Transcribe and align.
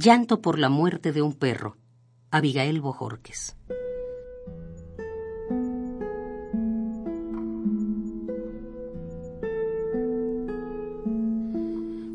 Llanto 0.00 0.40
por 0.40 0.60
la 0.60 0.68
muerte 0.68 1.10
de 1.10 1.22
un 1.22 1.32
perro. 1.32 1.76
Abigail 2.30 2.80
Bojorques. 2.80 3.56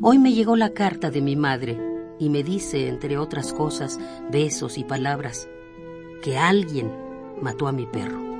Hoy 0.00 0.18
me 0.18 0.32
llegó 0.32 0.56
la 0.56 0.70
carta 0.70 1.10
de 1.10 1.20
mi 1.20 1.36
madre 1.36 1.78
y 2.18 2.30
me 2.30 2.42
dice, 2.42 2.88
entre 2.88 3.18
otras 3.18 3.52
cosas, 3.52 4.00
besos 4.32 4.78
y 4.78 4.84
palabras, 4.84 5.46
que 6.22 6.38
alguien 6.38 6.90
mató 7.42 7.68
a 7.68 7.72
mi 7.72 7.84
perro. 7.84 8.33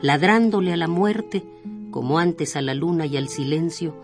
Ladrándole 0.00 0.72
a 0.72 0.76
la 0.76 0.86
muerte, 0.86 1.44
como 1.90 2.18
antes 2.18 2.54
a 2.54 2.62
la 2.62 2.74
luna 2.74 3.06
y 3.06 3.16
al 3.16 3.28
silencio, 3.28 3.96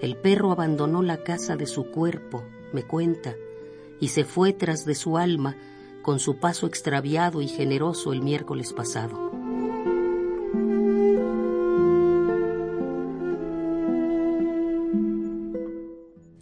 el 0.00 0.16
perro 0.16 0.52
abandonó 0.52 1.02
la 1.02 1.24
casa 1.24 1.56
de 1.56 1.66
su 1.66 1.90
cuerpo, 1.90 2.44
me 2.72 2.84
cuenta, 2.84 3.34
y 4.00 4.08
se 4.08 4.24
fue 4.24 4.52
tras 4.52 4.84
de 4.84 4.94
su 4.94 5.18
alma 5.18 5.56
con 6.02 6.20
su 6.20 6.36
paso 6.36 6.66
extraviado 6.66 7.40
y 7.40 7.48
generoso 7.48 8.12
el 8.12 8.22
miércoles 8.22 8.72
pasado. 8.72 9.32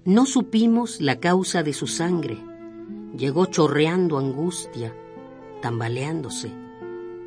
No 0.04 0.26
supimos 0.26 1.00
la 1.00 1.20
causa 1.20 1.62
de 1.62 1.72
su 1.72 1.86
sangre. 1.86 2.36
Llegó 3.16 3.46
chorreando 3.46 4.18
angustia, 4.18 4.92
tambaleándose, 5.62 6.50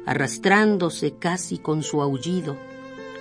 arrastrándose 0.05 1.15
casi 1.17 1.57
con 1.57 1.83
su 1.83 2.01
aullido, 2.01 2.57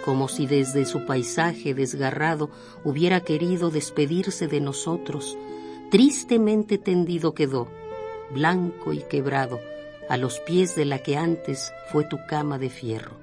como 0.05 0.29
si 0.29 0.47
desde 0.47 0.85
su 0.85 1.07
paisaje 1.07 1.75
desgarrado 1.75 2.51
hubiera 2.85 3.21
querido 3.21 3.71
despedirse 3.71 4.49
de 4.49 4.61
nosotros. 4.61 5.39
Tristemente 5.91 6.79
tendido 6.79 7.35
quedó, 7.35 7.69
blanco 8.31 8.93
y 8.93 9.01
quebrado, 9.01 9.61
a 10.09 10.17
los 10.17 10.41
pies 10.41 10.75
de 10.75 10.85
la 10.85 10.99
que 10.99 11.17
antes 11.17 11.73
fue 11.91 12.05
tu 12.05 12.19
cama 12.29 12.59
de 12.59 12.69
fierro. 12.69 13.17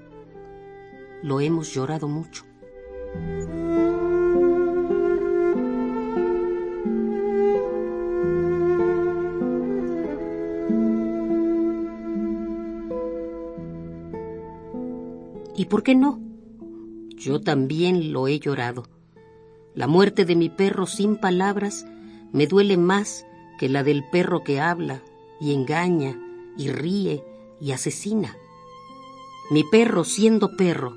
Lo 1.21 1.39
hemos 1.39 1.71
llorado 1.73 2.07
mucho. 2.07 2.43
¿Y 15.61 15.65
por 15.65 15.83
qué 15.83 15.93
no? 15.93 16.19
Yo 17.09 17.39
también 17.39 18.11
lo 18.13 18.27
he 18.27 18.39
llorado. 18.39 18.87
La 19.75 19.85
muerte 19.85 20.25
de 20.25 20.35
mi 20.35 20.49
perro 20.49 20.87
sin 20.87 21.17
palabras 21.17 21.85
me 22.33 22.47
duele 22.47 22.77
más 22.77 23.27
que 23.59 23.69
la 23.69 23.83
del 23.83 24.03
perro 24.09 24.43
que 24.43 24.59
habla 24.59 25.03
y 25.39 25.53
engaña 25.53 26.19
y 26.57 26.69
ríe 26.69 27.23
y 27.59 27.73
asesina. 27.73 28.35
Mi 29.51 29.63
perro, 29.63 30.03
siendo 30.03 30.57
perro, 30.57 30.95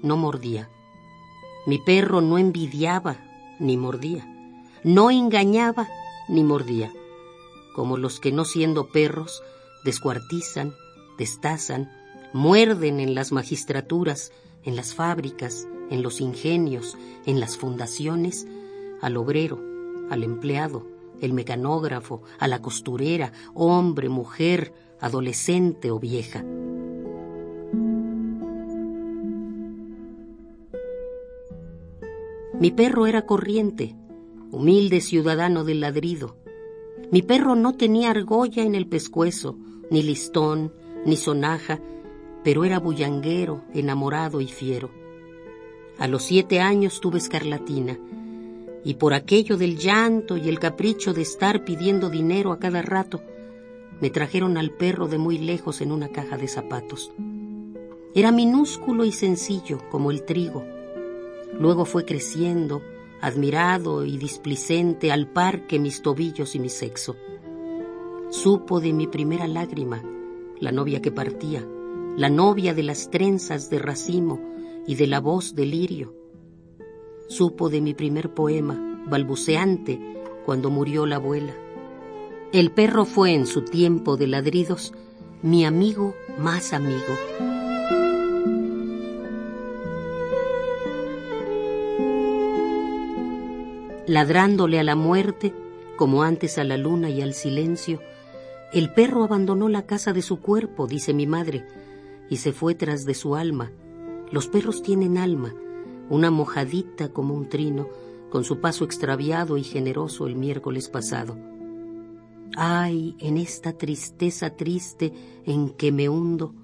no 0.00 0.16
mordía. 0.16 0.70
Mi 1.66 1.80
perro 1.80 2.20
no 2.20 2.38
envidiaba 2.38 3.16
ni 3.58 3.76
mordía. 3.76 4.32
No 4.84 5.10
engañaba 5.10 5.88
ni 6.28 6.44
mordía. 6.44 6.92
Como 7.74 7.96
los 7.96 8.20
que 8.20 8.30
no 8.30 8.44
siendo 8.44 8.86
perros 8.86 9.42
descuartizan, 9.84 10.72
destazan, 11.18 11.90
muerden 12.34 12.98
en 12.98 13.14
las 13.14 13.30
magistraturas, 13.30 14.32
en 14.64 14.74
las 14.74 14.92
fábricas, 14.92 15.68
en 15.88 16.02
los 16.02 16.20
ingenios, 16.20 16.98
en 17.26 17.38
las 17.38 17.56
fundaciones, 17.56 18.46
al 19.00 19.16
obrero, 19.16 19.62
al 20.10 20.24
empleado, 20.24 20.84
el 21.20 21.32
mecanógrafo, 21.32 22.22
a 22.40 22.48
la 22.48 22.60
costurera, 22.60 23.32
hombre, 23.54 24.08
mujer, 24.08 24.74
adolescente 25.00 25.92
o 25.92 26.00
vieja. 26.00 26.44
Mi 32.58 32.72
perro 32.72 33.06
era 33.06 33.26
corriente, 33.26 33.94
humilde 34.50 35.00
ciudadano 35.00 35.62
del 35.62 35.80
ladrido. 35.80 36.36
Mi 37.12 37.22
perro 37.22 37.54
no 37.54 37.74
tenía 37.74 38.10
argolla 38.10 38.64
en 38.64 38.74
el 38.74 38.88
pescuezo, 38.88 39.56
ni 39.88 40.02
listón, 40.02 40.72
ni 41.06 41.16
sonaja, 41.16 41.80
pero 42.44 42.64
era 42.64 42.78
bullanguero, 42.78 43.62
enamorado 43.72 44.40
y 44.40 44.46
fiero. 44.46 44.90
A 45.98 46.06
los 46.06 46.22
siete 46.24 46.60
años 46.60 47.00
tuve 47.00 47.18
escarlatina, 47.18 47.98
y 48.84 48.94
por 48.94 49.14
aquello 49.14 49.56
del 49.56 49.78
llanto 49.78 50.36
y 50.36 50.48
el 50.50 50.58
capricho 50.58 51.14
de 51.14 51.22
estar 51.22 51.64
pidiendo 51.64 52.10
dinero 52.10 52.52
a 52.52 52.58
cada 52.58 52.82
rato, 52.82 53.22
me 54.00 54.10
trajeron 54.10 54.58
al 54.58 54.70
perro 54.70 55.08
de 55.08 55.16
muy 55.16 55.38
lejos 55.38 55.80
en 55.80 55.90
una 55.90 56.08
caja 56.08 56.36
de 56.36 56.48
zapatos. 56.48 57.10
Era 58.14 58.30
minúsculo 58.30 59.04
y 59.04 59.12
sencillo 59.12 59.78
como 59.90 60.10
el 60.10 60.24
trigo. 60.24 60.64
Luego 61.58 61.86
fue 61.86 62.04
creciendo, 62.04 62.82
admirado 63.22 64.04
y 64.04 64.18
displicente 64.18 65.10
al 65.10 65.28
par 65.28 65.66
que 65.66 65.78
mis 65.78 66.02
tobillos 66.02 66.54
y 66.54 66.58
mi 66.58 66.68
sexo. 66.68 67.16
Supo 68.30 68.80
de 68.80 68.92
mi 68.92 69.06
primera 69.06 69.48
lágrima, 69.48 70.02
la 70.60 70.72
novia 70.72 71.00
que 71.00 71.10
partía, 71.10 71.66
la 72.16 72.28
novia 72.28 72.74
de 72.74 72.84
las 72.84 73.10
trenzas 73.10 73.70
de 73.70 73.80
racimo 73.80 74.40
y 74.86 74.94
de 74.94 75.08
la 75.08 75.20
voz 75.20 75.54
de 75.54 75.66
lirio. 75.66 76.14
Supo 77.28 77.70
de 77.70 77.80
mi 77.80 77.92
primer 77.92 78.32
poema, 78.32 79.02
balbuceante, 79.06 79.98
cuando 80.46 80.70
murió 80.70 81.06
la 81.06 81.16
abuela. 81.16 81.54
El 82.52 82.70
perro 82.70 83.04
fue 83.04 83.32
en 83.32 83.46
su 83.46 83.62
tiempo 83.62 84.16
de 84.16 84.28
ladridos 84.28 84.92
mi 85.42 85.64
amigo 85.64 86.14
más 86.38 86.72
amigo. 86.72 87.00
Ladrándole 94.06 94.78
a 94.78 94.84
la 94.84 94.94
muerte, 94.94 95.52
como 95.96 96.22
antes 96.22 96.58
a 96.58 96.64
la 96.64 96.76
luna 96.76 97.10
y 97.10 97.22
al 97.22 97.34
silencio, 97.34 98.00
el 98.72 98.92
perro 98.92 99.24
abandonó 99.24 99.68
la 99.68 99.86
casa 99.86 100.12
de 100.12 100.22
su 100.22 100.40
cuerpo, 100.40 100.86
dice 100.86 101.14
mi 101.14 101.26
madre, 101.26 101.64
y 102.30 102.38
se 102.38 102.52
fue 102.52 102.74
tras 102.74 103.04
de 103.04 103.14
su 103.14 103.36
alma. 103.36 103.70
Los 104.30 104.48
perros 104.48 104.82
tienen 104.82 105.18
alma, 105.18 105.54
una 106.08 106.30
mojadita 106.30 107.10
como 107.10 107.34
un 107.34 107.48
trino, 107.48 107.88
con 108.30 108.44
su 108.44 108.60
paso 108.60 108.84
extraviado 108.84 109.56
y 109.56 109.62
generoso 109.62 110.26
el 110.26 110.34
miércoles 110.34 110.88
pasado. 110.88 111.36
Ay, 112.56 113.16
en 113.20 113.36
esta 113.36 113.72
tristeza 113.72 114.50
triste 114.50 115.12
en 115.44 115.70
que 115.70 115.92
me 115.92 116.08
hundo, 116.08 116.54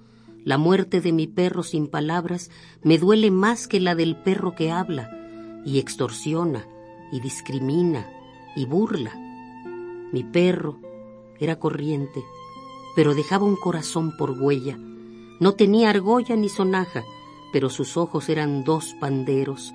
la 0.44 0.59
muerte 0.59 1.00
de 1.00 1.12
mi 1.12 1.26
perro 1.26 1.62
sin 1.62 1.87
palabras 1.87 2.50
me 2.82 2.98
duele 2.98 3.31
más 3.31 3.69
que 3.69 3.78
la 3.78 3.94
del 3.94 4.16
perro 4.16 4.54
que 4.54 4.71
habla 4.71 5.10
y 5.65 5.78
extorsiona 5.78 6.66
y 7.12 7.21
discrimina 7.21 8.09
y 8.56 8.65
burla. 8.65 9.12
Mi 10.12 10.25
perro 10.25 10.78
era 11.38 11.59
corriente, 11.59 12.22
pero 12.97 13.15
dejaba 13.15 13.44
un 13.44 13.56
corazón 13.56 14.16
por 14.16 14.31
huella 14.31 14.78
no 15.40 15.54
tenía 15.54 15.90
argolla 15.90 16.36
ni 16.36 16.48
sonaja, 16.48 17.02
pero 17.52 17.70
sus 17.70 17.96
ojos 17.96 18.28
eran 18.28 18.62
dos 18.62 18.94
panderos. 19.00 19.72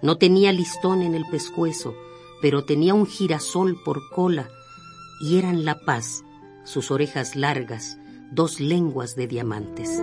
No 0.00 0.16
tenía 0.16 0.52
listón 0.52 1.02
en 1.02 1.14
el 1.14 1.24
pescuezo, 1.26 1.94
pero 2.40 2.64
tenía 2.64 2.94
un 2.94 3.06
girasol 3.06 3.80
por 3.84 4.10
cola, 4.10 4.48
y 5.20 5.38
eran 5.38 5.64
la 5.64 5.78
paz, 5.78 6.24
sus 6.64 6.90
orejas 6.90 7.36
largas, 7.36 7.98
dos 8.32 8.58
lenguas 8.58 9.14
de 9.14 9.28
diamantes. 9.28 10.02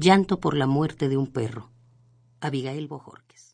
Llanto 0.00 0.38
por 0.38 0.56
la 0.56 0.68
muerte 0.68 1.08
de 1.08 1.16
un 1.16 1.26
perro. 1.26 1.72
Abigail 2.40 2.86
Bojorques. 2.86 3.47